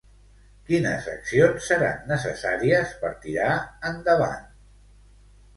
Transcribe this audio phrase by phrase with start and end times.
[0.69, 3.53] Quines accions seran necessàries per tirar
[3.93, 4.49] endavant?